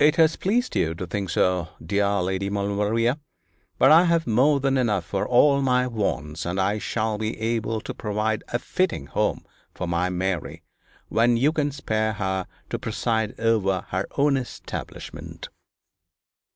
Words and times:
'It 0.00 0.16
has 0.16 0.34
pleased 0.34 0.74
you 0.74 0.92
to 0.92 1.06
think 1.06 1.30
so, 1.30 1.68
dear 1.80 2.14
Lady 2.20 2.50
Maulevrier; 2.50 3.16
but 3.78 3.92
I 3.92 4.06
have 4.06 4.26
more 4.26 4.58
than 4.58 4.76
enough 4.76 5.04
for 5.04 5.24
all 5.24 5.62
my 5.62 5.86
wants, 5.86 6.44
and 6.44 6.60
I 6.60 6.78
shall 6.80 7.16
be 7.16 7.38
able 7.38 7.80
to 7.82 7.94
provide 7.94 8.42
a 8.48 8.58
fitting 8.58 9.06
home 9.06 9.46
for 9.72 9.86
my 9.86 10.10
Mary, 10.10 10.64
when 11.10 11.36
you 11.36 11.52
can 11.52 11.70
spare 11.70 12.14
her 12.14 12.48
to 12.70 12.78
preside 12.80 13.38
over 13.38 13.86
her 13.90 14.08
own 14.18 14.36
establishment.' 14.36 15.48